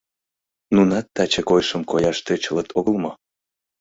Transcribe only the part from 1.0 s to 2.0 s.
каче койышым